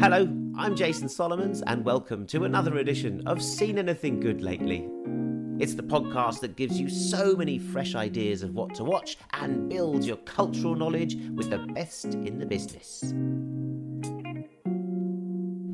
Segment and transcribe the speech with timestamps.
[0.00, 4.88] Hello, I'm Jason Solomons, and welcome to another edition of Seen Anything Good Lately.
[5.58, 9.68] It's the podcast that gives you so many fresh ideas of what to watch and
[9.68, 13.12] builds your cultural knowledge with the best in the business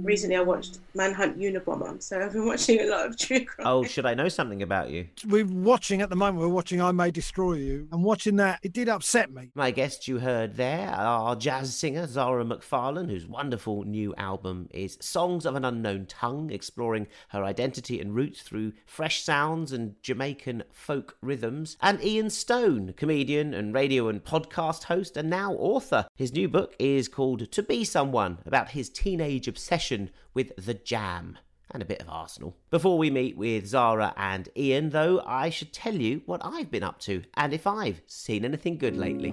[0.04, 3.66] recently I watched Manhunt Unabomber, so I've been watching a lot of true crime.
[3.66, 5.08] Oh, should I know something about you?
[5.26, 6.40] We're watching at the moment.
[6.40, 9.50] We're watching I May Destroy You, and watching that, it did upset me.
[9.54, 14.98] My guest you heard there, our jazz singer Zara McFarlane, whose wonderful new album is
[15.00, 20.64] Songs of an Unknown Tongue, exploring her identity and roots through fresh sounds and Jamaican
[20.70, 26.06] folk rhythms, and Ian Stone, comedian and radio and podcast host, and now author.
[26.14, 29.93] His new book is called To Be Someone, about his teenage obsession
[30.34, 31.38] with the Jam
[31.70, 32.56] and a bit of Arsenal.
[32.70, 36.82] Before we meet with Zara and Ian, though, I should tell you what I've been
[36.82, 39.32] up to and if I've seen anything good lately.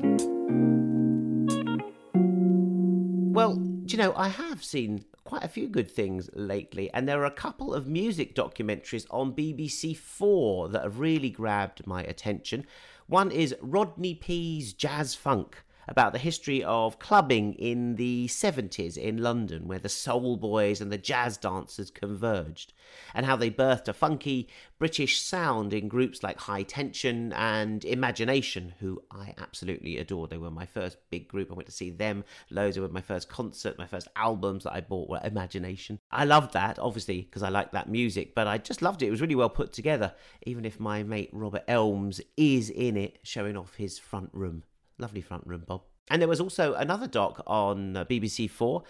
[3.34, 7.22] Well, do you know, I have seen quite a few good things lately, and there
[7.22, 12.66] are a couple of music documentaries on BBC Four that have really grabbed my attention.
[13.08, 19.18] One is Rodney P's Jazz Funk about the history of clubbing in the 70s in
[19.18, 22.72] London, where the soul boys and the jazz dancers converged,
[23.14, 24.48] and how they birthed a funky
[24.80, 30.28] British sound in groups like High Tension and Imagination, who I absolutely adore.
[30.28, 31.52] They were my first big group.
[31.52, 32.80] I went to see them loads.
[32.80, 33.78] Were my first concert.
[33.78, 36.00] My first albums that I bought were Imagination.
[36.10, 39.08] I loved that, obviously, because I liked that music, but I just loved it.
[39.08, 43.20] It was really well put together, even if my mate Robert Elms is in it,
[43.24, 44.64] showing off his front room.
[45.02, 45.82] Lovely front room, Bob.
[46.12, 48.84] And there was also another doc on uh, BBC Four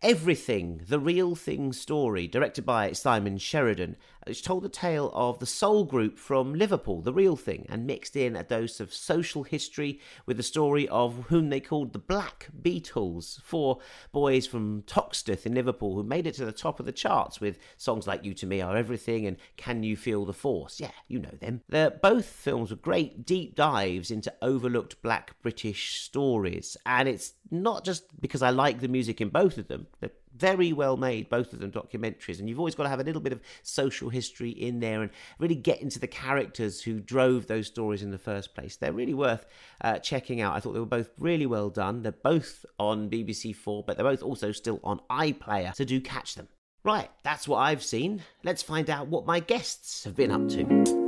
[0.00, 3.96] Everything, the Real Thing story, directed by Simon Sheridan,
[4.26, 8.16] which told the tale of the soul group from Liverpool, The Real Thing, and mixed
[8.16, 12.48] in a dose of social history with the story of whom they called the Black
[12.60, 13.78] Beatles, four
[14.12, 17.58] boys from Toxteth in Liverpool who made it to the top of the charts with
[17.76, 20.80] songs like You to Me Are Everything and Can You Feel the Force?
[20.80, 21.62] Yeah, you know them.
[21.68, 27.84] They're, both films were great deep dives into overlooked black British stories, and it's not
[27.84, 29.86] just because I like the music in both of them.
[30.00, 33.04] They're very well made, both of them documentaries, and you've always got to have a
[33.04, 37.46] little bit of social history in there and really get into the characters who drove
[37.46, 38.76] those stories in the first place.
[38.76, 39.46] They're really worth
[39.80, 40.54] uh, checking out.
[40.54, 42.02] I thought they were both really well done.
[42.02, 46.34] They're both on BBC Four, but they're both also still on iPlayer, so do catch
[46.34, 46.48] them.
[46.84, 48.22] Right, that's what I've seen.
[48.44, 51.07] Let's find out what my guests have been up to.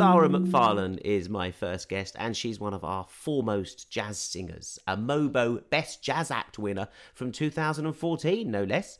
[0.00, 4.96] Zara McFarlane is my first guest, and she's one of our foremost jazz singers, a
[4.96, 8.98] Mobo Best Jazz Act winner from 2014, no less.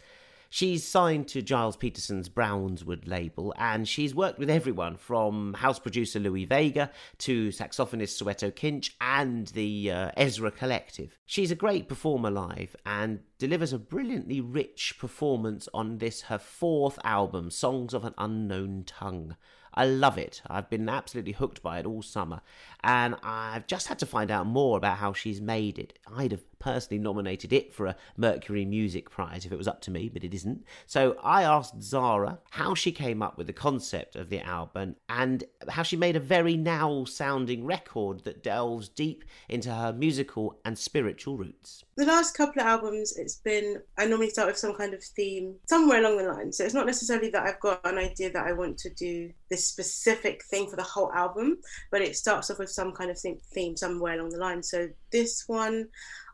[0.50, 6.18] She's signed to Gilles Peterson's Brownswood label, and she's worked with everyone from house producer
[6.18, 6.90] Louie Vega
[7.20, 11.16] to saxophonist Soweto Kinch and the uh, Ezra Collective.
[11.24, 16.98] She's a great performer live and delivers a brilliantly rich performance on this, her fourth
[17.04, 19.36] album, Songs of an Unknown Tongue.
[19.74, 20.42] I love it.
[20.48, 22.40] I've been absolutely hooked by it all summer,
[22.82, 25.98] and I've just had to find out more about how she's made it.
[26.12, 29.90] I'd have personally nominated it for a Mercury Music Prize if it was up to
[29.90, 30.64] me, but it isn't.
[30.86, 35.42] So I asked Zara how she came up with the concept of the album and
[35.68, 40.78] how she made a very now sounding record that delves deep into her musical and
[40.78, 41.84] spiritual roots.
[41.96, 45.56] The last couple of albums, it's been, I normally start with some kind of theme
[45.68, 46.52] somewhere along the line.
[46.52, 49.66] So it's not necessarily that I've got an idea that I want to do this
[49.66, 51.58] specific thing for the whole album,
[51.90, 54.62] but it starts off with some kind of theme somewhere along the line.
[54.62, 55.88] So this one,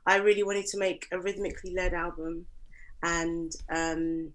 [0.06, 2.46] I really wanted to make a rhythmically led album,
[3.02, 4.32] and um,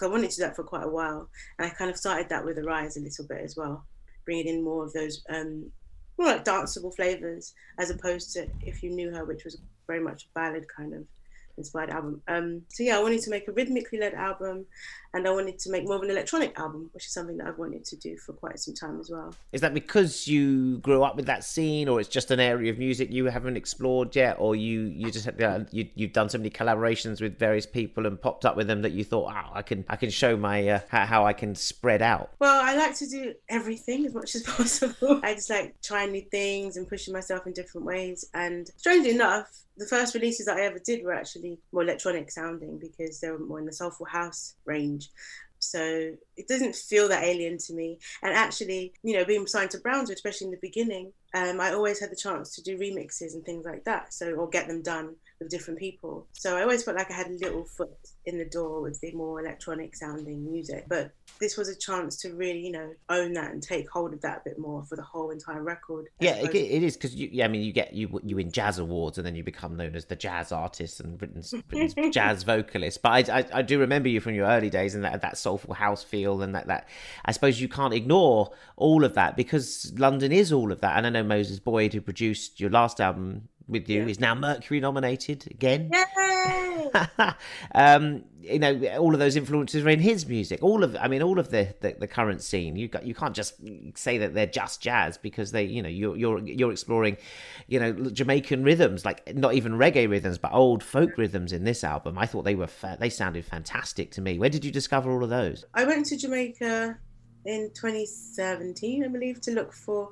[0.00, 1.28] I wanted to do that for quite a while.
[1.58, 3.86] And I kind of started that with Arise a little bit as well,
[4.24, 5.70] bringing in more of those um,
[6.18, 10.24] more like danceable flavors as opposed to If You Knew Her, which was very much
[10.24, 11.04] a ballad kind of
[11.56, 12.22] inspired album.
[12.28, 14.66] Um, so yeah, I wanted to make a rhythmically led album,
[15.14, 17.58] and I wanted to make more of an electronic album, which is something that I've
[17.58, 19.34] wanted to do for quite some time as well.
[19.52, 22.78] Is that because you grew up with that scene, or it's just an area of
[22.78, 25.28] music you haven't explored yet, or you you just
[25.70, 28.92] you you've done so many collaborations with various people and popped up with them that
[28.92, 32.30] you thought, oh, I can I can show my uh, how I can spread out.
[32.38, 35.20] Well, I like to do everything as much as possible.
[35.22, 38.24] I just like trying new things and pushing myself in different ways.
[38.34, 42.78] And strangely enough, the first releases that I ever did were actually more electronic sounding
[42.78, 45.10] because they were more in the soulful house range.
[45.58, 47.98] So it doesn't feel that alien to me.
[48.22, 52.00] And actually, you know, being signed to Brownswood, especially in the beginning, um, I always
[52.00, 54.12] had the chance to do remixes and things like that.
[54.12, 56.26] So, or get them done with different people.
[56.32, 57.90] So I always felt like I had a little foot
[58.24, 60.86] in the door with the more electronic sounding music.
[60.88, 64.20] But this was a chance to really, you know, own that and take hold of
[64.20, 66.08] that a bit more for the whole entire record.
[66.20, 67.28] Yeah, it, it is because you.
[67.32, 69.96] Yeah, I mean, you get you you win jazz awards and then you become known
[69.96, 73.02] as the jazz artist and Britain's, Britain's jazz vocalist.
[73.02, 75.74] But I, I, I do remember you from your early days and that that soulful
[75.74, 76.88] house feel and that that
[77.24, 80.96] I suppose you can't ignore all of that because London is all of that.
[80.96, 84.08] And I know Moses Boyd, who produced your last album, with you yeah.
[84.08, 85.90] is now Mercury nominated again.
[87.74, 90.62] um, you know, all of those influences are in his music.
[90.62, 92.76] All of, I mean, all of the, the, the, current scene.
[92.76, 93.54] You got, you can't just
[93.94, 97.16] say that they're just jazz because they, you know, you're you're you're exploring,
[97.68, 101.84] you know, Jamaican rhythms, like not even reggae rhythms, but old folk rhythms in this
[101.84, 102.18] album.
[102.18, 104.38] I thought they were fa- they sounded fantastic to me.
[104.38, 105.64] Where did you discover all of those?
[105.74, 106.98] I went to Jamaica
[107.44, 110.10] in 2017, I believe, to look for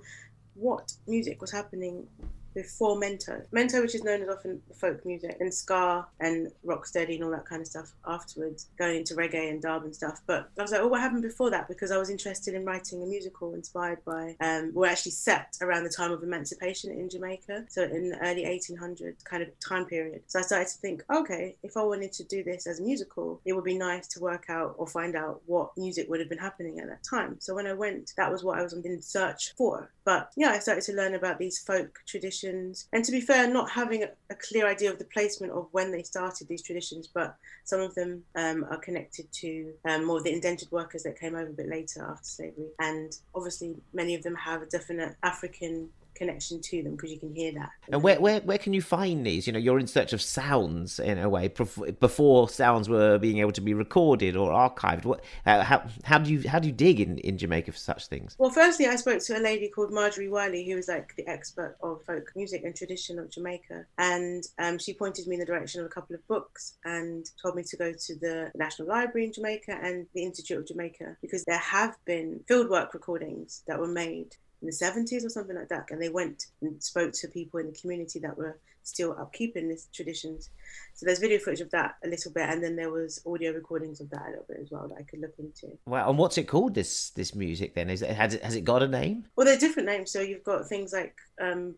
[0.55, 2.07] what music was happening
[2.55, 3.43] before Mento.
[3.53, 7.47] Mento, which is known as often folk music, and ska and rocksteady and all that
[7.47, 10.21] kind of stuff afterwards, going into reggae and dub and stuff.
[10.27, 11.69] But I was like, oh, what happened before that?
[11.69, 15.85] Because I was interested in writing a musical inspired by, um, well, actually set around
[15.85, 20.23] the time of emancipation in Jamaica, so in the early 1800s kind of time period.
[20.27, 23.41] So I started to think, okay, if I wanted to do this as a musical,
[23.45, 26.39] it would be nice to work out or find out what music would have been
[26.39, 27.37] happening at that time.
[27.39, 29.91] So when I went, that was what I was in search for.
[30.05, 32.89] But yeah, I started to learn about these folk traditions traditions.
[32.93, 34.09] And to be fair, not having a,
[34.49, 38.23] clear idea of the placement of when they started these traditions, but some of them
[38.37, 41.69] um, are connected to um, more of the indentured workers that came over a bit
[41.69, 42.69] later after slavery.
[42.79, 45.91] And obviously, many of them have a definite African
[46.21, 47.71] connection to them because you can hear that.
[47.89, 49.47] And where, where where can you find these?
[49.47, 53.53] You know, you're in search of sounds in a way before sounds were being able
[53.53, 55.07] to be recorded or archived.
[55.07, 58.07] What uh, how how do you how do you dig in, in Jamaica for such
[58.07, 58.37] things?
[58.39, 61.77] Well, firstly, I spoke to a lady called Marjorie Whylie, who is like the expert
[61.83, 65.81] of folk music and tradition of Jamaica, and um, she pointed me in the direction
[65.81, 69.33] of a couple of books and told me to go to the National Library in
[69.33, 74.37] Jamaica and the Institute of Jamaica because there have been fieldwork recordings that were made
[74.61, 75.91] in the 70s or something like that.
[75.91, 79.89] And they went and spoke to people in the community that were still upkeeping these
[79.93, 80.51] traditions.
[80.95, 84.01] So there's video footage of that a little bit, and then there was audio recordings
[84.01, 85.79] of that a little bit as well that I could look into.
[85.87, 86.75] Wow, and what's it called?
[86.75, 89.27] This this music then is it has it has it got a name?
[89.37, 90.11] Well, there's different names.
[90.11, 91.75] So you've got things like um,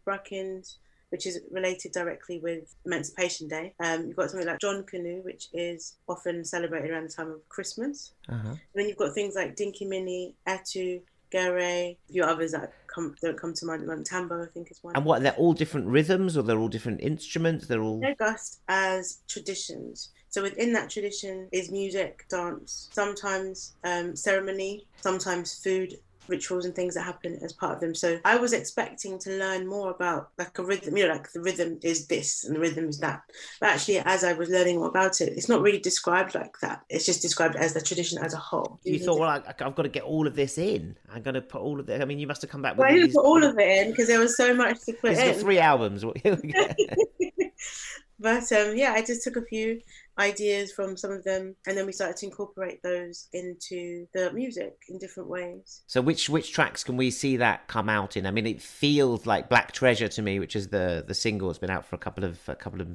[1.13, 3.75] which is related directly with Emancipation Day.
[3.79, 7.47] Um, you've got something like John Canoe, which is often celebrated around the time of
[7.51, 8.15] Christmas.
[8.31, 8.49] Uh-huh.
[8.49, 11.03] And then you've got things like Dinki Mini, Etu,
[11.33, 13.87] Gere, a few others that come don't come to mind.
[13.87, 14.95] Like Tambo, I think is one.
[14.95, 15.23] And what?
[15.23, 17.67] They're all different rhythms, or they're all different instruments.
[17.67, 20.11] They're all they're discussed as traditions.
[20.29, 25.95] So within that tradition is music, dance, sometimes um, ceremony, sometimes food
[26.33, 27.95] rituals and things that happen as part of them.
[27.95, 31.41] So I was expecting to learn more about like a rhythm, you know, like the
[31.41, 33.23] rhythm is this and the rhythm is that.
[33.61, 36.83] But actually, as I was learning more about it, it's not really described like that.
[36.89, 38.81] It's just described as the tradition as a whole.
[38.83, 40.97] You, thought, well, I, have got to get all of this in.
[41.13, 42.01] I'm going to put all of it.
[42.01, 42.81] I mean, you must have come back with.
[42.81, 45.13] Well, I didn't put all of it in because there was so much to put
[45.13, 45.35] in.
[45.35, 46.05] three albums.
[48.19, 49.81] but um, yeah, I just took a few
[50.19, 54.77] ideas from some of them and then we started to incorporate those into the music
[54.89, 55.83] in different ways.
[55.87, 58.27] So which which tracks can we see that come out in?
[58.27, 61.59] I mean it feels like black treasure to me which is the the single it's
[61.59, 62.89] been out for a couple of a couple of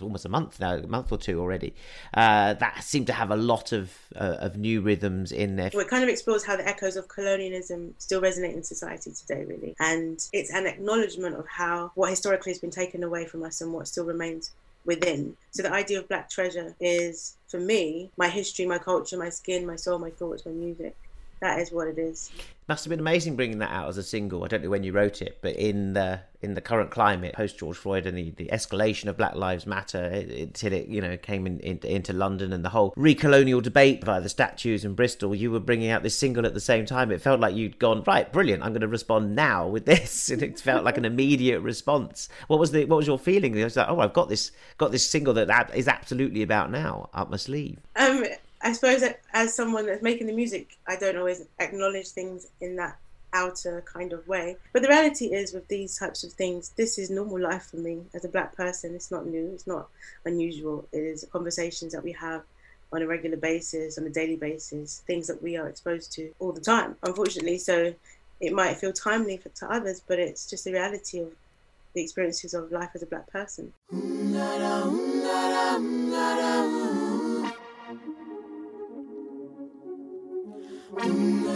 [0.00, 1.74] almost a month now a month or two already.
[2.14, 5.70] Uh, that seemed to have a lot of uh, of new rhythms in there.
[5.74, 9.44] Well, it kind of explores how the echoes of colonialism still resonate in society today
[9.44, 9.74] really.
[9.78, 13.72] And it's an acknowledgement of how what historically has been taken away from us and
[13.72, 14.52] what still remains
[14.84, 15.36] within.
[15.50, 19.66] So the idea of black treasure is, for me, my history, my culture, my skin,
[19.66, 20.96] my soul, my thoughts, my music.
[21.42, 22.30] That is what it is.
[22.68, 24.44] Must have been amazing bringing that out as a single.
[24.44, 27.58] I don't know when you wrote it, but in the in the current climate, post
[27.58, 31.16] George Floyd and the, the escalation of Black Lives Matter until it, it you know
[31.16, 35.34] came in, in, into London and the whole recolonial debate via the statues in Bristol,
[35.34, 37.10] you were bringing out this single at the same time.
[37.10, 38.62] It felt like you'd gone right, brilliant.
[38.62, 42.28] I'm going to respond now with this, and it felt like an immediate response.
[42.46, 43.56] What was the what was your feeling?
[43.56, 47.10] It was like, oh, I've got this got this single that is absolutely about now
[47.12, 47.80] up my sleeve.
[47.96, 48.26] Um
[48.62, 52.76] I suppose that as someone that's making the music, I don't always acknowledge things in
[52.76, 52.96] that
[53.32, 54.56] outer kind of way.
[54.72, 58.02] But the reality is, with these types of things, this is normal life for me
[58.14, 58.94] as a black person.
[58.94, 59.88] It's not new, it's not
[60.24, 60.86] unusual.
[60.92, 62.42] It is conversations that we have
[62.92, 66.52] on a regular basis, on a daily basis, things that we are exposed to all
[66.52, 67.58] the time, unfortunately.
[67.58, 67.94] So
[68.40, 71.32] it might feel timely for, to others, but it's just the reality of
[71.94, 73.72] the experiences of life as a black person.
[80.94, 81.52] Mm-hmm.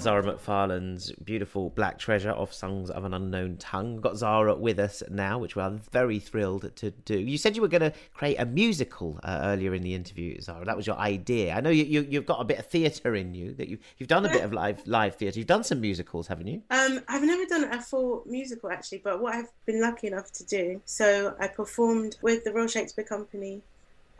[0.00, 3.94] Zara McFarlane's beautiful Black Treasure of Songs of an Unknown Tongue.
[3.94, 7.18] We've got Zara with us now, which we're very thrilled to do.
[7.18, 10.64] You said you were going to create a musical uh, earlier in the interview, Zara.
[10.64, 11.54] That was your idea.
[11.54, 13.54] I know you, you, have got a bit of theatre in you.
[13.54, 15.38] That you you've done a bit of live live theatre.
[15.38, 16.62] You've done some musicals, haven't you?
[16.70, 20.44] Um, I've never done a full musical actually, but what I've been lucky enough to
[20.44, 20.80] do.
[20.84, 23.62] So I performed with the Royal Shakespeare Company.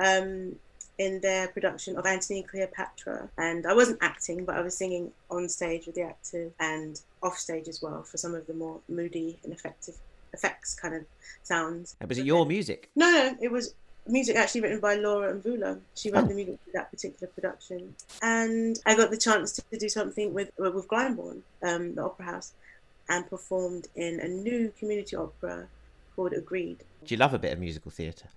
[0.01, 0.57] Um,
[0.99, 3.29] in their production of Antony and Cleopatra.
[3.39, 7.39] And I wasn't acting, but I was singing on stage with the actors and off
[7.39, 9.95] stage as well for some of the more moody and effective
[10.33, 11.05] effects kind of
[11.43, 11.97] sounds.
[12.01, 12.91] And was it your music?
[12.97, 13.75] No, no, it was
[14.07, 15.79] music actually written by Laura Mvula.
[15.95, 16.29] She wrote oh.
[16.29, 17.95] the music for that particular production.
[18.23, 22.53] And I got the chance to do something with with Glyndebourne, um, the Opera House,
[23.09, 25.69] and performed in a new community opera
[26.17, 26.79] called Agreed.
[27.05, 28.29] Do you love a bit of musical theatre?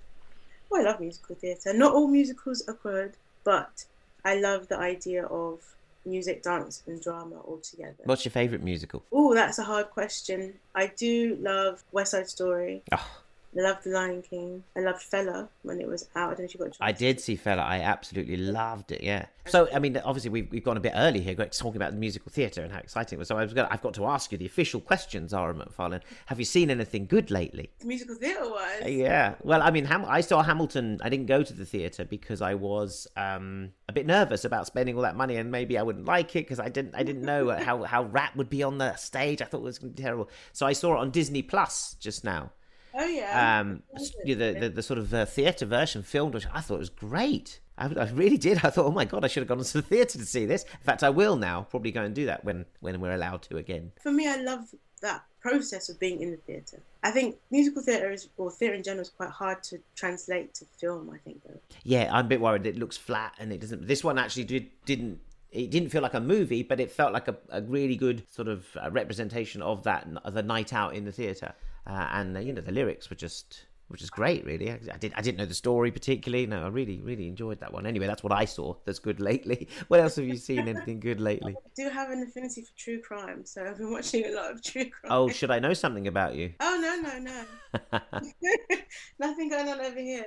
[0.72, 1.74] Oh, I love musical theatre.
[1.74, 3.14] Not all musicals are good,
[3.44, 3.86] but
[4.24, 5.60] I love the idea of
[6.06, 7.96] music, dance, and drama all together.
[8.06, 9.04] What's your favourite musical?
[9.12, 10.56] Oh, that's a hard question.
[10.74, 12.84] I do love West Side Story.
[12.92, 13.22] Oh,
[13.58, 14.64] I loved The Lion King.
[14.78, 16.32] I loved Fela when it was out.
[16.32, 16.78] I don't know if you got.
[16.80, 17.60] I did see Fela.
[17.60, 19.04] I absolutely loved it.
[19.04, 19.26] Yeah.
[19.48, 22.32] So I mean, obviously we've, we've gone a bit early here, talking about the musical
[22.32, 23.28] theatre and how exciting it was.
[23.28, 26.02] So I was gonna, I've got to ask you the official questions, Zara McFarlane.
[26.28, 27.72] Have you seen anything good lately?
[27.84, 28.84] Musical theatre wise.
[28.86, 29.36] Yeah.
[29.42, 31.00] Well, I mean, Ham- I saw Hamilton.
[31.04, 34.96] I didn't go to the theatre because I was um, a bit nervous about spending
[34.96, 37.50] all that money and maybe I wouldn't like it because I didn't I didn't know
[37.58, 39.42] how how rap would be on the stage.
[39.42, 40.30] I thought it was going to be terrible.
[40.54, 42.52] So I saw it on Disney Plus just now.
[42.94, 43.60] Oh yeah.
[43.60, 43.84] Um,
[44.26, 47.60] the, the the sort of uh, theatre version filmed, which I thought was great.
[47.78, 48.58] I, I, really did.
[48.64, 50.64] I thought, oh my god, I should have gone to the theatre to see this.
[50.64, 51.64] In fact, I will now.
[51.70, 53.92] Probably go and do that when when we're allowed to again.
[54.02, 56.80] For me, I love that process of being in the theatre.
[57.04, 60.66] I think musical theatre is, or theatre in general, is quite hard to translate to
[60.80, 61.10] film.
[61.14, 61.60] I think though.
[61.84, 62.66] Yeah, I'm a bit worried.
[62.68, 63.88] It looks flat, and it doesn't.
[63.88, 65.20] This one actually did didn't
[65.52, 68.48] it didn't feel like a movie, but it felt like a, a really good sort
[68.48, 71.54] of uh, representation of that the night out in the theatre
[71.88, 74.72] uh, and uh, you know the lyrics were just which is great really.
[74.72, 76.46] I, I, did I didn't know the story particularly.
[76.48, 77.86] No I really really enjoyed that one.
[77.86, 79.68] Anyway that's what I saw that's good lately.
[79.90, 80.60] What else have you seen?
[80.60, 81.54] Anything good lately?
[81.58, 84.64] I do have an affinity for true crime so I've been watching a lot of
[84.64, 85.12] true crime.
[85.12, 86.54] Oh should I know something about you?
[86.62, 88.00] Oh no no no.
[89.20, 90.26] Nothing going on over here.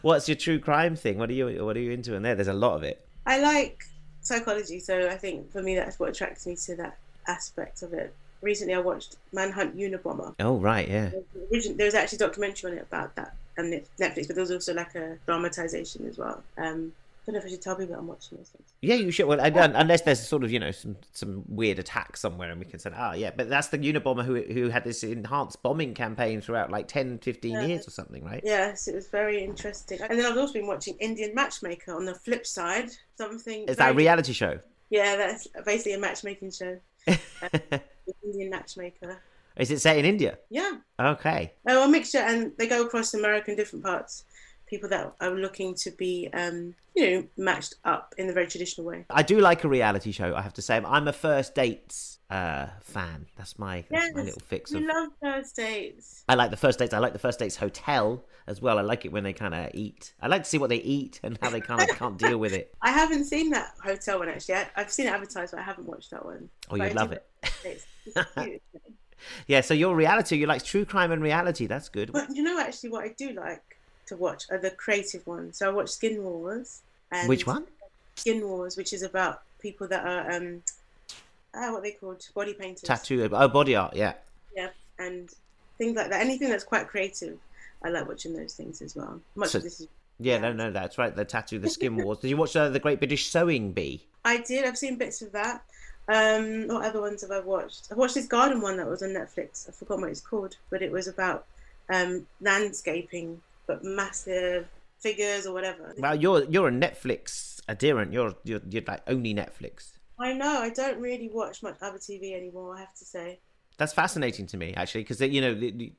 [0.00, 1.18] What's your true crime thing?
[1.18, 2.34] What are you what are you into in there?
[2.34, 3.06] There's a lot of it.
[3.26, 3.84] I like
[4.22, 6.96] psychology so I think for me that's what attracts me to that
[7.26, 10.34] aspect of it recently I watched Manhunt Unabomber.
[10.40, 11.10] Oh right, yeah.
[11.50, 14.74] There was actually a documentary on it about that and Netflix, but there was also
[14.74, 16.42] like a dramatization as well.
[16.56, 18.50] Um, I don't know if I should tell people I'm watching this.
[18.80, 19.26] Yeah, you should.
[19.26, 22.80] Well, unless there's sort of you know some some weird attack somewhere, and we can
[22.80, 23.30] say, ah, yeah.
[23.36, 27.52] But that's the Unabomber who who had this enhanced bombing campaign throughout like 10, 15
[27.52, 27.64] yeah.
[27.64, 28.40] years or something, right?
[28.44, 30.00] Yes, it was very interesting.
[30.02, 32.90] And then I've also been watching Indian Matchmaker on the flip side.
[33.16, 33.68] Something.
[33.68, 33.90] Is very...
[33.90, 34.58] that a reality show?
[34.90, 36.78] Yeah, that's basically a matchmaking show.
[38.24, 39.20] Indian matchmaker.
[39.56, 40.38] Is it set in India?
[40.50, 40.72] Yeah.
[40.98, 41.52] Okay.
[41.68, 44.24] Oh, a mixture, and they go across America in different parts.
[44.72, 48.86] People that are looking to be, um, you know, matched up in the very traditional
[48.86, 49.04] way.
[49.10, 50.34] I do like a reality show.
[50.34, 53.26] I have to say, I'm a first dates uh, fan.
[53.36, 54.74] That's my that's yes, my little fix.
[54.74, 56.24] I love first dates.
[56.26, 56.94] I like the first dates.
[56.94, 58.78] I like the first dates hotel as well.
[58.78, 60.14] I like it when they kind of eat.
[60.22, 62.54] I like to see what they eat and how they kind of can't deal with
[62.54, 62.74] it.
[62.80, 64.54] I haven't seen that hotel one actually.
[64.54, 66.48] I, have seen it advertised, but I haven't watched that one.
[66.70, 67.12] Oh, you'd love
[67.64, 68.62] it.
[69.46, 71.66] yeah, so your reality, you like true crime and reality.
[71.66, 72.12] That's good.
[72.12, 73.78] But you know, actually, what I do like
[74.12, 75.58] to watch are the creative ones.
[75.58, 76.82] So I watch Skin Wars.
[77.10, 77.66] And Which one?
[78.16, 80.62] Skin Wars, which is about people that are um,
[81.54, 82.82] ah, what they called body painters.
[82.82, 84.14] Tattoo, oh, body art, yeah.
[84.54, 85.30] Yeah, and
[85.78, 86.20] things like that.
[86.20, 87.38] Anything that's quite creative,
[87.84, 89.20] I like watching those things as well.
[89.34, 89.88] Much so, of this is.
[90.18, 91.14] Yeah, no, no, that's right.
[91.14, 92.18] The tattoo, the skin wars.
[92.18, 94.06] Did you watch uh, the Great British Sewing Bee?
[94.24, 94.64] I did.
[94.64, 95.64] I've seen bits of that.
[96.08, 97.88] Um, what other ones have I watched?
[97.90, 99.68] I watched this garden one that was on Netflix.
[99.68, 101.46] I forgot what it's called, but it was about
[101.92, 104.66] um, landscaping, but massive
[105.00, 105.94] figures or whatever.
[105.98, 108.12] Well, you're you're a Netflix adherent.
[108.12, 109.92] You're you're, you're like only Netflix.
[110.18, 110.60] I know.
[110.60, 112.76] I don't really watch much other TV anymore.
[112.76, 113.40] I have to say.
[113.78, 115.50] That's fascinating to me, actually, because you know,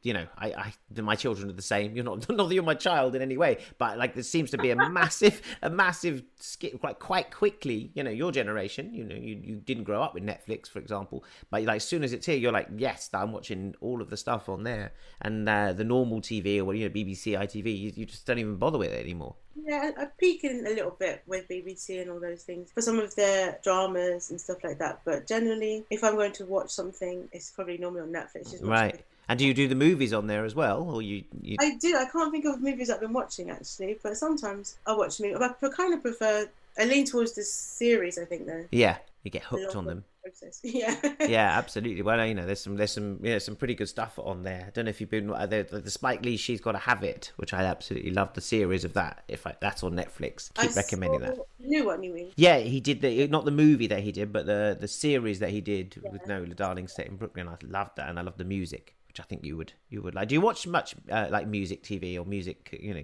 [0.02, 1.96] you know, I, I, my children are the same.
[1.96, 4.58] You're not, not that you're my child in any way, but like there seems to
[4.58, 7.92] be a massive, a massive skip, quite, quite quickly.
[7.96, 11.24] You know, your generation, you know, you, you didn't grow up with Netflix, for example,
[11.50, 14.18] but like as soon as it's here, you're like, yes, I'm watching all of the
[14.18, 18.06] stuff on there, and uh, the normal TV or you know, BBC, ITV, you, you
[18.06, 19.36] just don't even bother with it anymore.
[19.56, 23.00] Yeah, I peek in a little bit with BBC and all those things for some
[23.00, 25.02] of their dramas and stuff like that.
[25.06, 28.58] But generally, if I'm going to watch something, it's probably normally on Netflix.
[28.62, 29.04] right.
[29.30, 31.56] And do you do the movies on there as well, or you, you?
[31.60, 31.96] I do.
[31.96, 35.38] I can't think of movies I've been watching actually, but sometimes I watch movies.
[35.40, 38.18] I kind of prefer I lean towards the series.
[38.18, 38.66] I think though.
[38.72, 40.04] Yeah, you get hooked on them.
[40.24, 40.62] Process.
[40.64, 40.96] Yeah.
[41.20, 42.02] yeah, absolutely.
[42.02, 44.66] Well, you know, there's some, there's some, you know, some pretty good stuff on there.
[44.68, 46.38] I don't know if you've been uh, the, the Spike Lee.
[46.38, 49.24] She's got to have it, which I absolutely love the series of that.
[49.28, 51.36] If I, that's on Netflix, keep I recommending that.
[51.36, 52.32] the New one, you mean?
[52.36, 55.50] Yeah, he did the not the movie that he did, but the the series that
[55.50, 57.48] he did with Nola Darling set in Brooklyn.
[57.48, 60.16] I loved that, and I love the music, which I think you would you would
[60.16, 60.28] like.
[60.30, 63.04] Do you watch much uh, like music TV or music, you know,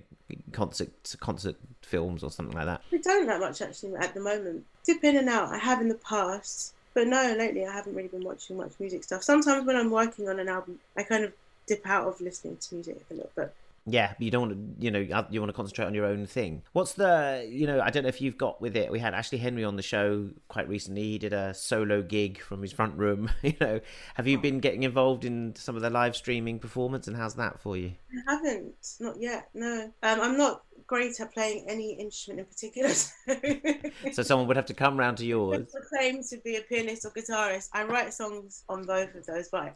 [0.51, 2.81] concert concert films or something like that?
[2.91, 4.65] We don't that much actually at the moment.
[4.85, 5.49] Dip in and out.
[5.49, 9.03] I have in the past, but no, lately I haven't really been watching much music
[9.03, 9.23] stuff.
[9.23, 11.33] Sometimes when I'm working on an album, I kind of
[11.67, 13.53] dip out of listening to music a little bit.
[13.85, 16.61] Yeah, you don't want to, you know, you want to concentrate on your own thing.
[16.73, 18.91] What's the, you know, I don't know if you've got with it.
[18.91, 21.03] We had Ashley Henry on the show quite recently.
[21.03, 23.29] He did a solo gig from his front room.
[23.41, 23.79] You know,
[24.13, 27.59] have you been getting involved in some of the live streaming performance, and how's that
[27.59, 27.93] for you?
[28.27, 29.49] I haven't, not yet.
[29.55, 32.89] No, um, I'm not great at playing any instrument in particular.
[34.03, 35.67] So, So someone would have to come round to yours.
[35.75, 37.69] I claim to be a pianist or guitarist.
[37.73, 39.75] I write songs on both of those, but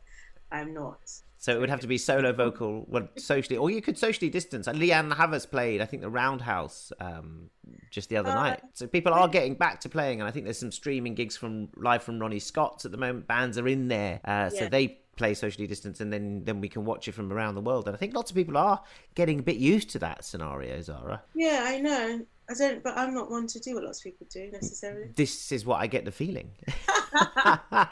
[0.51, 0.99] I'm not.
[1.37, 4.65] So it would have to be solo vocal, well, socially, or you could socially distance.
[4.67, 7.49] And Leanne Havers played, I think, the Roundhouse um,
[7.91, 8.61] just the other Uh, night.
[8.73, 11.67] So people are getting back to playing, and I think there's some streaming gigs from
[11.75, 13.27] live from Ronnie Scott's at the moment.
[13.27, 14.69] Bands are in there, uh, so Yeah.
[14.69, 17.87] they play socially distance, and then then we can watch it from around the world.
[17.87, 18.81] And I think lots of people are
[19.15, 21.21] getting a bit used to that scenario, Zara.
[21.35, 22.25] Yeah, I know.
[22.49, 25.09] I don't, but I'm not one to do what lots of people do necessarily.
[25.15, 26.51] This is what I get the feeling.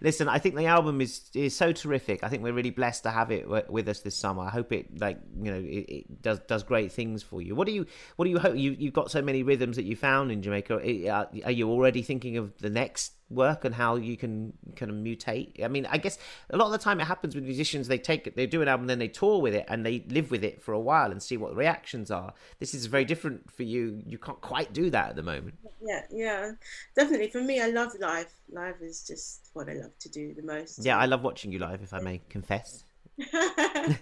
[0.00, 2.24] Listen, I think the album is is so terrific.
[2.24, 4.42] I think we're really blessed to have it wi- with us this summer.
[4.42, 7.54] I hope it like you know it, it does does great things for you.
[7.54, 9.96] What do you what do you hope you you've got so many rhythms that you
[9.96, 10.74] found in Jamaica?
[11.10, 14.96] Are are you already thinking of the next work and how you can kind of
[14.96, 15.62] mutate?
[15.62, 16.18] I mean, I guess
[16.50, 17.88] a lot of the time it happens with musicians.
[17.88, 20.30] They take it, they do an album, then they tour with it, and they live
[20.30, 22.32] with it for a while and see what the reactions are.
[22.58, 24.02] This is very different for you.
[24.06, 25.54] You can't quite do that at the moment.
[25.82, 26.52] Yeah, yeah,
[26.96, 27.28] definitely.
[27.28, 28.32] For me, I love live.
[28.50, 30.84] Live is just what I love to do the most.
[30.84, 32.84] Yeah, I love watching you live, if I may confess.
[33.30, 33.94] so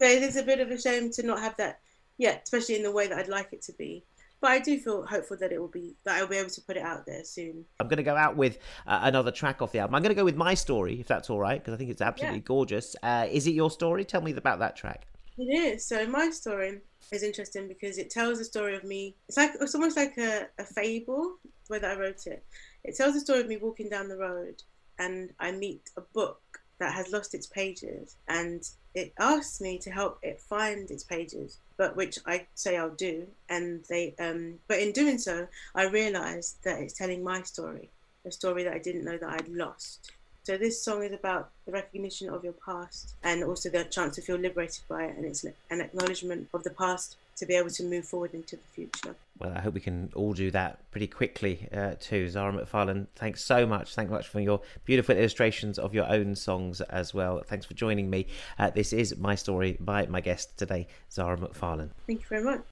[0.00, 1.80] it is a bit of a shame to not have that
[2.18, 4.04] yet, especially in the way that I'd like it to be.
[4.40, 6.76] But I do feel hopeful that it will be that I'll be able to put
[6.76, 7.64] it out there soon.
[7.80, 9.96] I'm going to go out with uh, another track off the album.
[9.96, 12.00] I'm going to go with my story, if that's all right, because I think it's
[12.02, 12.44] absolutely Yeah.
[12.44, 12.94] gorgeous.
[13.02, 14.04] Uh, is it your story?
[14.04, 15.06] Tell me about that track.
[15.38, 15.84] It is.
[15.84, 16.80] So my story
[17.12, 19.16] is interesting because it tells the story of me.
[19.28, 21.36] It's like it's almost like a, a fable
[21.68, 22.44] whether I wrote it.
[22.84, 24.62] It tells the story of me walking down the road
[24.98, 26.40] and I meet a book
[26.78, 31.58] that has lost its pages and it asks me to help it find its pages,
[31.76, 33.26] but which I say I'll do.
[33.48, 37.90] And they um but in doing so I realised that it's telling my story,
[38.24, 40.12] a story that I didn't know that I'd lost.
[40.42, 44.22] So this song is about the recognition of your past and also the chance to
[44.22, 47.84] feel liberated by it, and it's an acknowledgement of the past to be able to
[47.84, 49.14] move forward into the future.
[49.38, 52.28] Well, I hope we can all do that pretty quickly uh, too.
[52.28, 53.94] Zara McFarlane, thanks so much.
[53.94, 57.42] Thank you much for your beautiful illustrations of your own songs as well.
[57.46, 58.26] Thanks for joining me.
[58.58, 61.90] Uh, this is My Story by my guest today, Zara McFarlane.
[62.06, 62.62] Thank you very much.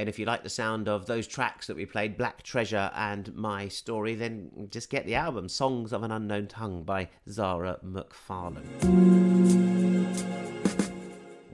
[0.00, 3.34] And if you like the sound of those tracks that we played, Black Treasure and
[3.34, 9.25] My Story, then just get the album, Songs of an Unknown Tongue by Zara McFarlane.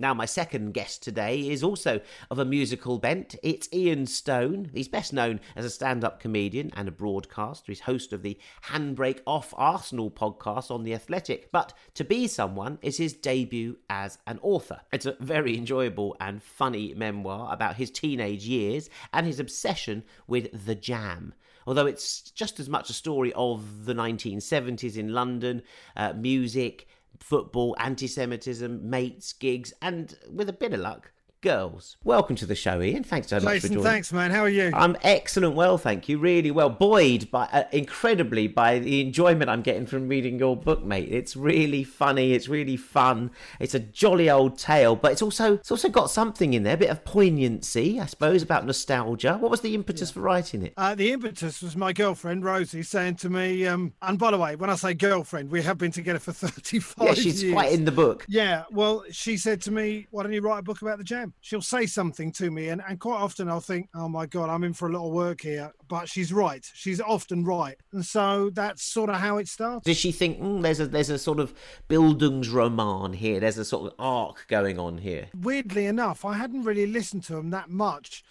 [0.02, 3.36] Now, my second guest today is also of a musical bent.
[3.40, 4.72] It's Ian Stone.
[4.74, 7.70] He's best known as a stand up comedian and a broadcaster.
[7.70, 11.52] He's host of the Handbrake Off Arsenal podcast on The Athletic.
[11.52, 14.80] But To Be Someone is his debut as an author.
[14.92, 20.66] It's a very enjoyable and funny memoir about his teenage years and his obsession with
[20.66, 21.32] the jam
[21.64, 25.62] although it's just as much a story of the 1970s in London,
[25.94, 26.88] uh, music,
[27.22, 31.96] football, anti Semitism, mates, gigs, and with a bit of luck, girls.
[32.04, 33.02] Welcome to the show, Ian.
[33.02, 33.82] Thanks so much for Jason, joining.
[33.84, 34.30] thanks, man.
[34.30, 34.70] How are you?
[34.72, 36.18] I'm excellent, well, thank you.
[36.18, 40.84] Really well, buoyed by uh, incredibly by the enjoyment I'm getting from reading your book,
[40.84, 41.08] mate.
[41.10, 42.32] It's really funny.
[42.32, 43.32] It's really fun.
[43.58, 46.78] It's a jolly old tale, but it's also it's also got something in there, a
[46.78, 49.36] bit of poignancy, I suppose, about nostalgia.
[49.36, 50.74] What was the impetus for writing it?
[50.76, 54.54] Uh, the impetus was my girlfriend Rosie saying to me, um, and by the way,
[54.54, 57.52] when I say girlfriend, we have been together for 35 Yeah, she's years.
[57.52, 58.24] quite in the book.
[58.28, 61.31] Yeah, well, she said to me, "Why don't you write a book about the jam?"
[61.40, 64.64] She'll say something to me, and, and quite often I'll think, oh my God, I'm
[64.64, 65.72] in for a lot of work here.
[65.88, 66.64] But she's right.
[66.74, 67.76] She's often right.
[67.92, 69.84] And so that's sort of how it starts.
[69.84, 71.54] Does she think mm, there's a there's a sort of
[71.88, 73.40] Bildungsroman here?
[73.40, 75.28] There's a sort of arc going on here.
[75.34, 78.24] Weirdly enough, I hadn't really listened to them that much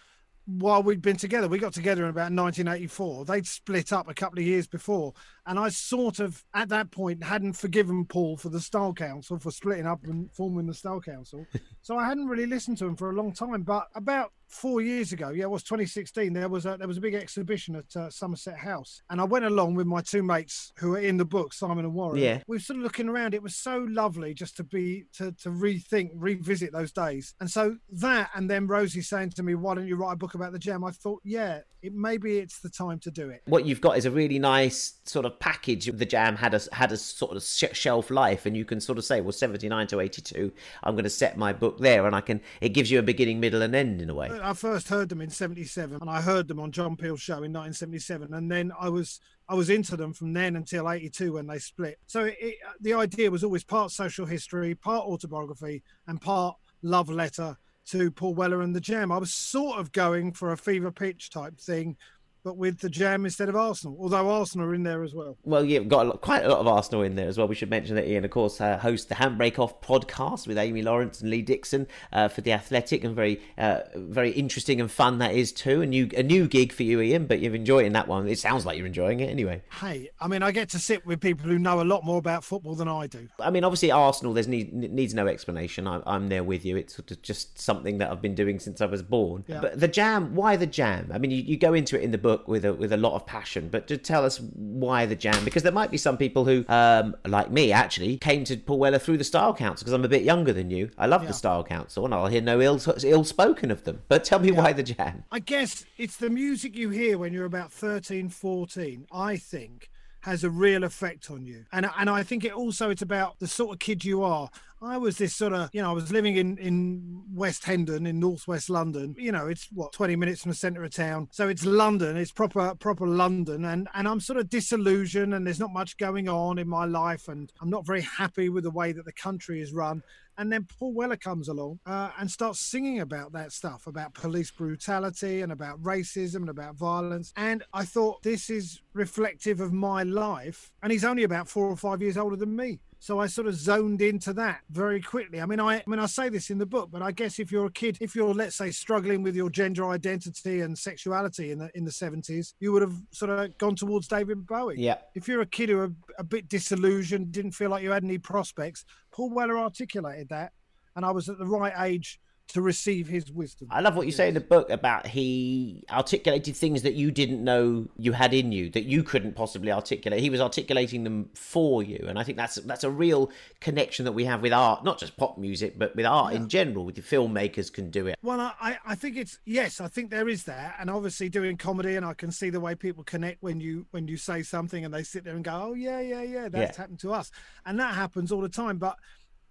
[0.45, 1.47] while we'd been together.
[1.47, 3.25] We got together in about 1984.
[3.25, 5.13] They'd split up a couple of years before.
[5.45, 9.51] And I sort of, at that point, hadn't forgiven Paul for the Style Council for
[9.51, 11.45] splitting up and forming the Style Council.
[11.81, 13.63] so I hadn't really listened to him for a long time.
[13.63, 16.33] But about four years ago, yeah, it was 2016.
[16.33, 19.45] There was a there was a big exhibition at uh, Somerset House, and I went
[19.45, 22.19] along with my two mates who are in the book, Simon and Warren.
[22.19, 22.41] Yeah.
[22.47, 23.33] we were sort of looking around.
[23.33, 27.33] It was so lovely just to be to to rethink, revisit those days.
[27.39, 30.35] And so that, and then Rosie saying to me, "Why don't you write a book
[30.35, 33.41] about the Jam?" I thought, yeah, it maybe it's the time to do it.
[33.45, 35.85] What you've got is a really nice sort of package.
[35.85, 38.97] The Jam had a had a sort of sh- shelf life, and you can sort
[38.97, 40.51] of say, well, 79 to 82,
[40.83, 42.41] I'm going to set my book there, and I can.
[42.59, 44.29] It gives you a beginning, middle, and end in a way.
[44.41, 47.53] I first heard them in '77, and I heard them on John Peel's show in
[47.53, 51.59] 1977, and then I was I was into them from then until '82 when they
[51.59, 51.99] split.
[52.07, 57.57] So it, the idea was always part social history, part autobiography, and part love letter
[57.87, 59.11] to Paul Weller and the Jam.
[59.11, 61.97] I was sort of going for a fever pitch type thing,
[62.43, 63.97] but with the Jam instead of Arsenal.
[63.99, 65.37] Although Arsenal are in there as well.
[65.43, 67.47] Well, yeah, we've got a lot, quite a lot of Arsenal in there as well.
[67.47, 70.81] We should mention that Ian, of course, uh, hosts the Handbrake Off podcast with Amy
[70.81, 75.19] Lawrence and Lee Dixon uh, for the Athletic, and very, uh, very interesting and fun
[75.19, 75.81] that is too.
[75.81, 78.27] A new, a new gig for you, Ian, but you're enjoying that one.
[78.27, 79.61] It sounds like you're enjoying it anyway.
[79.79, 82.43] Hey, I mean, I get to sit with people who know a lot more about
[82.43, 83.27] football than I do.
[83.39, 84.33] I mean, obviously Arsenal.
[84.33, 85.87] There's need, needs no explanation.
[85.87, 86.77] I'm, I'm there with you.
[86.77, 89.43] It's sort of just something that I've been doing since I was born.
[89.47, 89.61] Yeah.
[89.61, 91.11] But the Jam, why the Jam?
[91.13, 93.13] I mean, you, you go into it in the book with a with a lot
[93.13, 96.45] of passion, but to tell us why the Jam, because there might be some people
[96.45, 100.05] who, um, like me, actually came to Paul Weller through the Style Council because I'm
[100.05, 100.89] a bit younger than you.
[100.97, 101.27] I love Yeah.
[101.29, 104.01] the Style Council, and I'll hear no ill ill spoken of them.
[104.07, 105.23] But tell me why the Jam?
[105.31, 109.89] I guess it's the music you hear when you're about 13, 14, I think
[110.21, 111.65] has a real effect on you.
[111.71, 114.49] And and I think it also it's about the sort of kid you are.
[114.83, 118.19] I was this sort of, you know, I was living in in West Hendon in
[118.19, 119.15] northwest London.
[119.17, 121.27] You know, it's what 20 minutes from the centre of town.
[121.31, 125.59] So it's London, it's proper proper London and and I'm sort of disillusioned and there's
[125.59, 128.91] not much going on in my life and I'm not very happy with the way
[128.91, 130.03] that the country is run.
[130.41, 134.49] And then Paul Weller comes along uh, and starts singing about that stuff, about police
[134.49, 137.31] brutality and about racism and about violence.
[137.37, 140.71] And I thought this is reflective of my life.
[140.81, 142.79] And he's only about four or five years older than me.
[143.03, 145.41] So I sort of zoned into that very quickly.
[145.41, 147.51] I mean, I, I mean, I say this in the book, but I guess if
[147.51, 151.57] you're a kid, if you're let's say struggling with your gender identity and sexuality in
[151.57, 154.97] the in the seventies, you would have sort of gone towards David Bowie Yeah.
[155.15, 158.19] if you're a kid who are a bit disillusioned, didn't feel like you had any
[158.19, 160.51] prospects, Paul Weller articulated that,
[160.95, 162.19] and I was at the right age
[162.51, 163.67] to receive his wisdom.
[163.71, 167.43] I love what you say in the book about he articulated things that you didn't
[167.43, 170.19] know you had in you that you couldn't possibly articulate.
[170.21, 174.11] He was articulating them for you, and I think that's that's a real connection that
[174.11, 176.85] we have with art, not just pop music, but with art in general.
[176.85, 178.17] With the filmmakers can do it.
[178.21, 181.57] Well, I- I, I think it's yes, I think there is that, and obviously doing
[181.57, 184.85] comedy, and I can see the way people connect when you when you say something
[184.85, 186.81] and they sit there and go, oh yeah, yeah, yeah, that's Yeah.
[186.81, 187.31] happened to us,
[187.65, 188.77] and that happens all the time.
[188.77, 188.97] But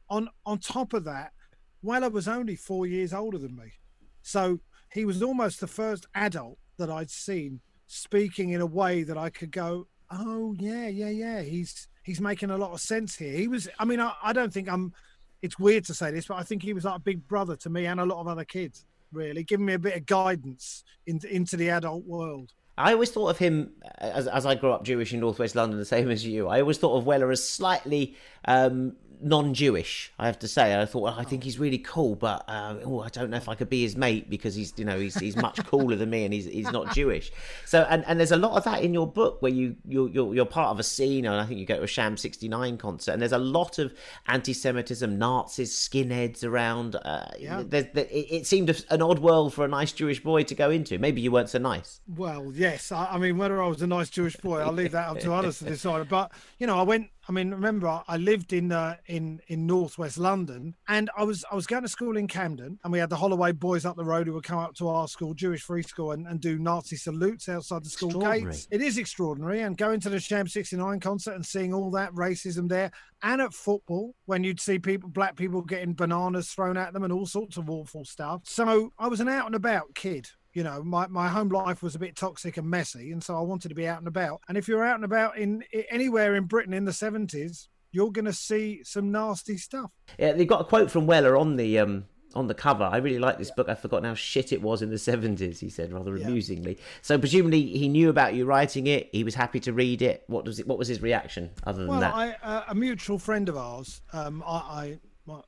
[0.08, 1.32] on on top of that,
[1.82, 3.72] Weller was only four years older than me,
[4.22, 4.60] so
[4.92, 9.30] he was almost the first adult that I'd seen speaking in a way that I
[9.30, 13.32] could go, oh yeah, yeah, yeah, he's he's making a lot of sense here.
[13.32, 14.92] He was, I mean, I, I don't think I'm.
[15.42, 17.70] It's weird to say this, but I think he was like a big brother to
[17.70, 18.84] me and a lot of other kids.
[19.12, 22.52] Really, giving me a bit of guidance into into the adult world.
[22.78, 25.84] I always thought of him as as I grew up Jewish in Northwest London, the
[25.84, 26.48] same as you.
[26.48, 30.12] I always thought of Weller as slightly um, non-Jewish.
[30.18, 33.00] I have to say, I thought well, I think he's really cool, but uh, oh,
[33.00, 35.36] I don't know if I could be his mate because he's you know he's he's
[35.36, 37.30] much cooler than me and he's he's not Jewish.
[37.66, 40.34] So and, and there's a lot of that in your book where you you're, you're
[40.34, 43.12] you're part of a scene, and I think you go to a Sham '69 concert,
[43.12, 43.92] and there's a lot of
[44.28, 46.96] anti-Semitism, Nazis, skinheads around.
[46.96, 47.62] Uh, Yeah.
[47.66, 50.98] there, it, it seemed an odd world for a nice Jewish boy to go into.
[50.98, 52.00] Maybe you weren't so nice.
[52.08, 52.92] Well, yes.
[52.92, 55.32] I, I mean, whether I was a nice Jewish boy, I'll leave that up to
[55.32, 56.08] others to decide.
[56.08, 57.08] But you know, I went.
[57.30, 61.54] I mean, remember, I- lived in uh, in in northwest London, and I was I
[61.54, 64.26] was going to school in Camden, and we had the Holloway boys up the road
[64.26, 67.48] who would come up to our school, Jewish free school, and, and do Nazi salutes
[67.48, 68.10] outside the school
[68.42, 68.66] gates.
[68.72, 72.68] It is extraordinary, and going to the Sham '69 concert and seeing all that racism
[72.68, 72.90] there,
[73.22, 77.12] and at football when you'd see people, black people getting bananas thrown at them, and
[77.12, 78.42] all sorts of awful stuff.
[78.44, 81.94] So I was an out and about kid you know my, my home life was
[81.94, 84.58] a bit toxic and messy and so i wanted to be out and about and
[84.58, 88.32] if you're out and about in anywhere in britain in the 70s you're going to
[88.32, 92.04] see some nasty stuff Yeah, they've got a quote from Weller on the um
[92.36, 92.84] on the cover.
[92.84, 93.68] I really like this book.
[93.68, 96.28] I've forgotten how shit it was in the 70s, he said rather Yeah.
[96.28, 96.78] amusingly.
[97.02, 99.08] So presumably he knew about you writing it.
[99.10, 100.22] He was happy to read it.
[100.28, 100.68] What was it?
[100.68, 102.14] What was his reaction other than Well, that?
[102.14, 104.98] I, uh, a mutual friend of ours, um, I, I,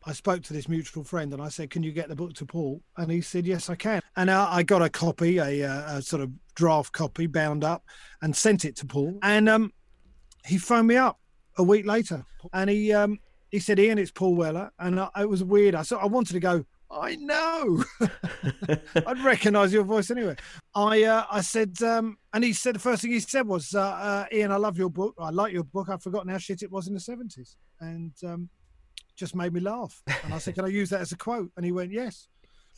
[0.04, 2.46] I spoke to this mutual friend and I said, "Can you get the book to
[2.46, 6.02] Paul?" And he said, "Yes, I can." And I got a copy, a, uh, a
[6.02, 7.85] sort of draft copy, bound up,
[8.20, 9.18] and sent it to Paul.
[9.22, 9.72] And um,
[10.46, 11.18] he phoned me up
[11.58, 13.18] a week later, and he um,
[13.50, 15.74] he said, "Ian, it's Paul Weller," and I, it was weird.
[15.74, 16.64] I so I wanted to go.
[16.90, 17.82] I know.
[19.06, 20.37] I'd recognise your voice anyway.
[20.74, 23.80] I uh, I said, um, and he said the first thing he said was, uh,
[23.80, 25.14] uh, "Ian, I love your book.
[25.18, 25.88] I like your book.
[25.88, 28.50] I've forgotten how shit it was in the seventies, and um,
[29.16, 31.64] just made me laugh." And I said, "Can I use that as a quote?" And
[31.64, 32.29] he went, "Yes."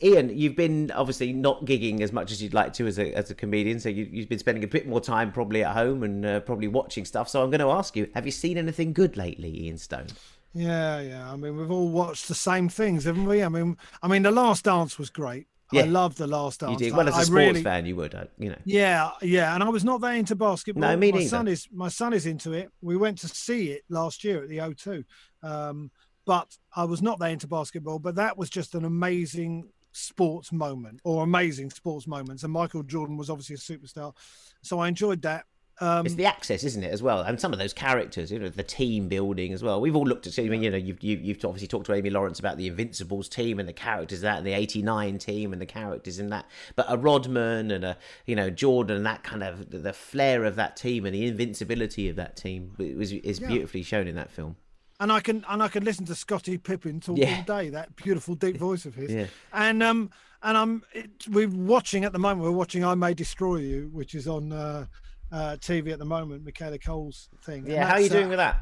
[0.03, 3.31] Ian, you've been obviously not gigging as much as you'd like to as a, as
[3.31, 6.25] a comedian, so you, you've been spending a bit more time probably at home and
[6.25, 7.29] uh, probably watching stuff.
[7.29, 10.07] So I'm going to ask you: Have you seen anything good lately, Ian Stone?
[10.53, 11.31] Yeah, yeah.
[11.31, 13.43] I mean, we've all watched the same things, haven't we?
[13.43, 15.47] I mean, I mean, The Last Dance was great.
[15.71, 15.81] Yeah.
[15.81, 16.73] I loved The Last Dance.
[16.73, 17.85] You did well as a I sports really- fan.
[17.85, 18.57] You would, uh, you know.
[18.65, 20.81] Yeah, yeah, and I was not that into basketball.
[20.81, 21.23] No, me neither.
[21.23, 22.69] my son is my son is into it.
[22.81, 25.03] We went to see it last year at the O2,
[25.43, 25.89] um,
[26.25, 27.99] but I was not that into basketball.
[27.99, 32.43] But that was just an amazing sports moment, or amazing sports moments.
[32.43, 34.13] And Michael Jordan was obviously a superstar,
[34.61, 35.45] so I enjoyed that.
[35.81, 37.21] Um, It's the access, isn't it, as well?
[37.21, 39.81] And some of those characters, you know, the team building as well.
[39.81, 42.09] We've all looked at, I mean, you know, you've, you've, you've obviously talked to Amy
[42.09, 45.65] Lawrence about the Invincibles team and the characters that, and the 89 team and the
[45.65, 46.45] characters in that.
[46.77, 50.55] But a Rodman and a, you know, Jordan and that kind of, the flair of
[50.55, 53.47] that team and the invincibility of that team was, is Yeah.
[53.49, 54.55] beautifully shown in that film.
[54.99, 57.37] And I can and I can listen to Scottie Pippen talk Yeah.
[57.47, 57.69] all day.
[57.69, 59.11] That beautiful deep voice of his.
[59.11, 59.27] Yeah.
[59.53, 60.09] And um
[60.43, 62.41] and I'm it, we're watching at the moment.
[62.43, 64.85] We're watching I May Destroy You, which is on uh,
[65.31, 66.45] uh, TV at the moment.
[66.45, 67.65] Michaela Coel's thing.
[67.67, 68.57] Yeah, how are you uh, doing with that?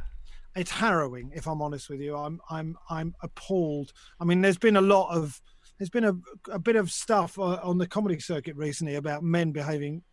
[0.55, 4.75] it's harrowing if i'm honest with you i'm i'm i'm appalled i mean there's been
[4.75, 5.41] a lot of
[5.79, 6.13] there's been a,
[6.51, 10.12] a bit of stuff uh, on the comedy circuit recently about men behaving uh,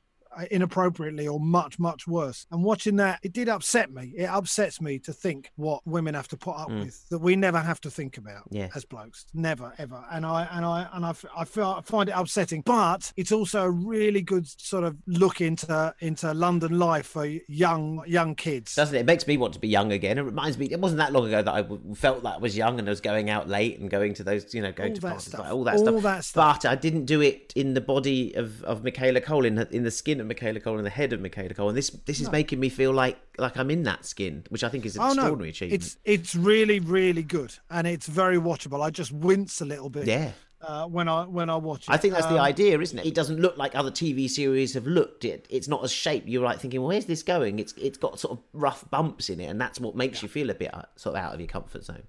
[0.51, 4.99] inappropriately or much much worse and watching that it did upset me it upsets me
[4.99, 6.85] to think what women have to put up Mm.
[6.85, 8.69] with that we never have to think about Yeah.
[8.75, 12.12] as blokes never ever and i and i and i, I feel I find it
[12.16, 17.27] upsetting but it's also a really good sort of look into into london life for
[17.49, 19.01] young young kids Doesn't it?
[19.01, 20.19] It makes me want to be young again.
[20.19, 20.66] It reminds me.
[20.71, 23.01] It wasn't that long ago that i felt that I was young and I was
[23.01, 25.64] going out late and going to those, you know, going All to parties, like, all
[25.64, 26.03] that All stuff.
[26.03, 26.62] that stuff.
[26.62, 29.90] But I didn't do it in the body of, of Michaela Coel, in, in the
[29.90, 31.68] skin of Michaela Coel, in the head of Michaela Coel.
[31.70, 34.68] And this this is making me feel like like I'm in that skin, which I
[34.68, 35.83] think is an Oh extraordinary no, achievement.
[35.83, 38.83] it's it's really really good and it's very watchable.
[38.83, 40.06] I just wince a little bit.
[40.06, 40.33] Yeah.
[40.62, 41.90] Uh, when I when I watch it.
[41.90, 43.06] I think that's the Um, idea, isn't it?
[43.06, 45.24] It doesn't look like other TV series have looked.
[45.24, 46.28] It it's not as shaped.
[46.28, 47.59] You're like thinking, well, where's this going?
[47.59, 50.50] It's it's got sort of rough bumps in it, and that's what makes you feel
[50.50, 52.02] a bit uh, sort of out of your comfort zone.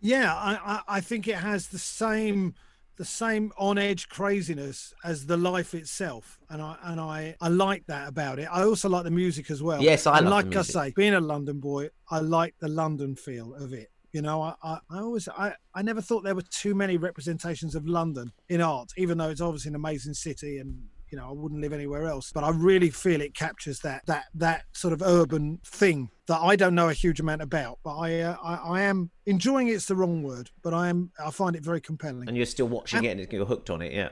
[0.00, 2.54] Yeah, I, I I think it has the same
[2.98, 7.86] the same on edge craziness as the life itself, and I and I I like
[7.86, 8.48] that about it.
[8.50, 9.80] I also like the music as well.
[9.80, 10.58] Yes, I and love the like.
[10.58, 13.90] I say, being a London boy, I like the London feel of it.
[14.12, 17.74] You know, I, I, I always I, I never thought there were too many representations
[17.74, 21.32] of London in art, even though it's obviously an amazing city and you know I
[21.32, 22.32] wouldn't live anywhere else.
[22.32, 26.56] But I really feel it captures that that that sort of urban thing that I
[26.56, 27.78] don't know a huge amount about.
[27.84, 31.30] But I uh, I, I am enjoying it's the wrong word, but I am I
[31.30, 32.28] find it very compelling.
[32.28, 33.92] And you're still watching And- it, and you're hooked on it.
[33.92, 34.10] Yeah.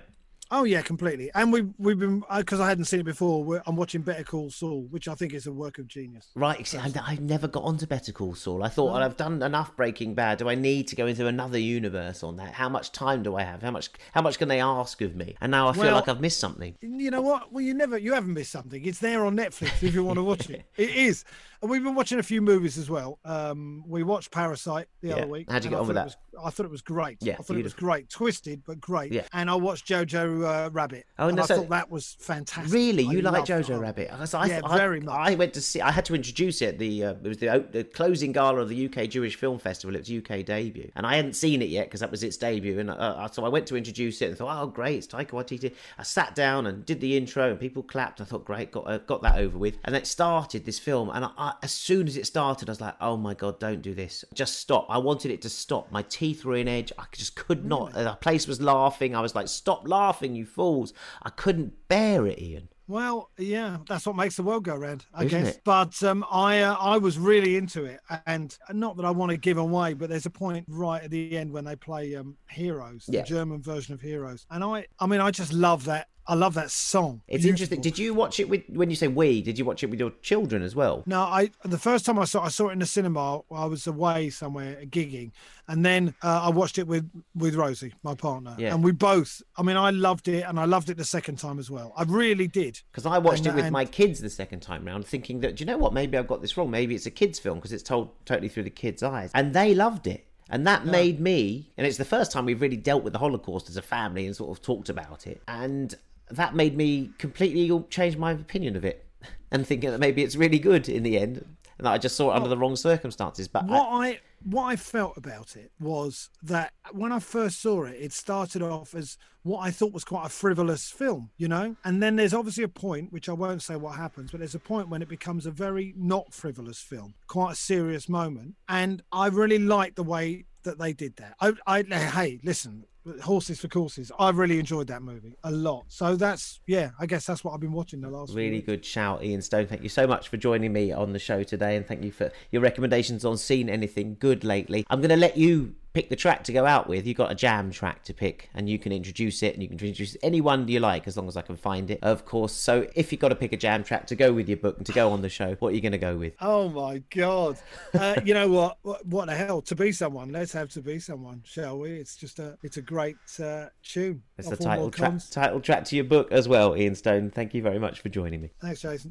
[0.50, 1.30] Oh yeah, completely.
[1.34, 3.42] And we've we've been because I hadn't seen it before.
[3.42, 6.28] We're, I'm watching Better Call Saul, which I think is a work of genius.
[6.36, 8.62] Right, I, I've never got onto Better Call Saul.
[8.62, 10.38] I thought I've done enough Breaking Bad.
[10.38, 12.54] Do I need to go into another universe on that?
[12.54, 13.62] How much time do I have?
[13.62, 13.90] How much?
[14.12, 15.34] How much can they ask of me?
[15.40, 16.76] And now I feel Well- like I've missed something.
[16.80, 17.52] You know what?
[17.52, 18.84] Well, you never, you haven't missed something.
[18.84, 20.64] It's there on Netflix if you want to watch it.
[20.76, 21.24] It is.
[21.62, 23.18] And we've been watching a few movies as well.
[23.24, 25.14] Um, we watched Parasite the Yeah.
[25.16, 25.50] other week.
[25.50, 26.12] How'd you get I on with thought that?
[26.12, 27.16] it was- I thought it was great.
[27.22, 28.10] Yeah, I thought it was great.
[28.10, 29.10] Twisted, but great.
[29.10, 29.22] Yeah.
[29.32, 31.06] And I watched Jojo uh, Rabbit.
[31.18, 32.72] Oh, and no, I so- thought that was fantastic.
[32.72, 33.78] Really, I you like Jojo it.
[33.78, 34.10] Rabbit?
[34.10, 35.14] Because I, Yeah, I, very much.
[35.14, 35.80] I went to see.
[35.80, 36.78] I had to introduce it.
[36.78, 39.96] The uh, it was the, the closing gala of the UK Jewish Film Festival.
[39.96, 42.78] Its UK debut, and I hadn't seen it yet because that was its debut.
[42.78, 45.72] And uh, so I went to introduce it and thought, oh great, it's Taika Waititi.
[45.98, 48.20] I sat down and did the intro, and people clapped.
[48.20, 49.78] I thought, great, got uh, got that over with.
[49.84, 52.80] And it started this film, and I, I, as soon as it started, I was
[52.80, 54.24] like, oh my god, don't do this.
[54.34, 54.86] Just stop.
[54.88, 55.90] I wanted it to stop.
[55.92, 56.92] My teeth were in edge.
[56.98, 57.92] I just could not.
[57.92, 59.14] The place was laughing.
[59.14, 60.92] I was like, stop laughing, you fools.
[61.22, 62.68] I couldn't bear it, Ian.
[62.88, 65.54] Well, yeah, that's what makes the world go round, I Isn't guess.
[65.56, 65.62] it?
[65.64, 69.36] But um, I uh, I was really into it, and not that I want to
[69.36, 73.06] give away, but there's a point right at the end when they play um, Heroes,
[73.08, 73.22] Yeah.
[73.22, 76.06] the German version of Heroes, and I I mean I just love that.
[76.28, 77.22] I love that song.
[77.28, 77.50] It's Beautiful.
[77.50, 77.80] interesting.
[77.82, 79.42] Did you watch it with when you say we?
[79.42, 81.02] Did you watch it with your children as well?
[81.06, 83.40] No, I the first time I saw I saw it in the cinema.
[83.52, 85.30] I was away somewhere gigging,
[85.68, 88.74] and then uh, I watched it with with Rosie, my partner, Yeah.
[88.74, 89.40] and we both.
[89.56, 91.92] I mean, I loved it, and I loved it the second time as well.
[91.96, 92.80] I really did.
[92.90, 95.56] Because I watched And- it with and- my kids the second time round, thinking that,
[95.56, 95.92] do you know what?
[95.92, 96.70] Maybe I've got this wrong.
[96.70, 99.30] Maybe it's a kids' film because it's told totally through the kids' eyes.
[99.34, 100.26] And they loved it.
[100.48, 103.68] And that made me, and it's the first time we've really dealt with the Holocaust
[103.68, 105.42] as a family and sort of talked about it.
[105.48, 105.92] And
[106.30, 109.06] that made me completely change my opinion of it
[109.50, 111.44] and thinking that maybe it's really good in the end.
[111.78, 113.48] And that I just saw it under the wrong circumstances.
[113.48, 117.84] But I- What I what I felt about it was that when I first saw
[117.84, 121.74] it, it started off as what I thought was quite a frivolous film, you know.
[121.84, 124.60] And then there's obviously a point, which I won't say what happens, but there's a
[124.60, 128.54] point when it becomes a very not frivolous film, quite a serious moment.
[128.68, 131.34] And I really liked the way that they did that.
[131.40, 132.84] I, I hey, listen,
[133.22, 134.10] horses for courses.
[134.18, 135.84] I really enjoyed that movie a lot.
[135.88, 138.34] So that's yeah, I guess that's what I've been watching the last.
[138.34, 139.66] Really good shout, Ian Stone.
[139.66, 142.30] Thank you so much for joining me on the show today, and thank you for
[142.50, 144.84] your recommendations on seeing anything good lately.
[144.90, 147.06] I'm going to let you pick the track to go out with.
[147.06, 149.78] You've got a jam track to pick, and you can introduce it, and you can
[149.78, 152.52] introduce anyone you like as long as I can find it, of course.
[152.52, 154.84] So if you've got to pick a jam track to go with your book and
[154.84, 156.34] to go on the show, what are you going to go with?
[156.40, 157.58] Oh my god!
[157.94, 159.06] Uh, you know what, what?
[159.06, 159.62] What the hell?
[159.62, 160.32] To be someone.
[160.32, 161.92] Let's have to be someone, shall we?
[161.92, 162.58] It's just a.
[162.62, 162.95] It's a great
[163.40, 164.22] uh, tune.
[164.38, 167.30] It's the title More track, title track to your book as well, Ian Stone.
[167.30, 168.50] Thank you very much for joining me.
[168.60, 169.10] Thanks, Jason.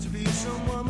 [0.00, 0.80] To be someone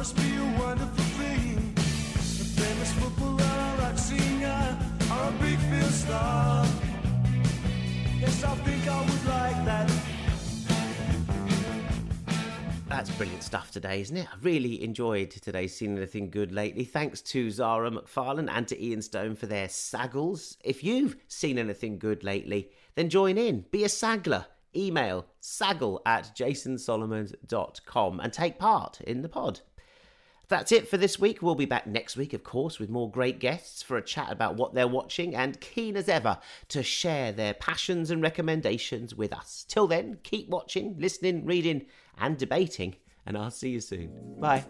[13.00, 14.26] That's brilliant stuff today, isn't it?
[14.30, 16.84] I really enjoyed today's Seen Anything Good lately.
[16.84, 20.58] Thanks to Zara McFarlane and to Ian Stone for their saggles.
[20.62, 23.64] If you've seen anything good lately, then join in.
[23.70, 24.44] Be a saggler.
[24.76, 29.60] Email saggle at jasonsolomons.com and take part in the pod.
[30.48, 31.40] That's it for this week.
[31.40, 34.56] We'll be back next week, of course, with more great guests for a chat about
[34.56, 39.64] what they're watching and keen as ever to share their passions and recommendations with us.
[39.68, 41.86] Till then, keep watching, listening, reading,
[42.18, 42.96] and debating,
[43.26, 44.10] and I'll see you soon.
[44.40, 44.64] Bye.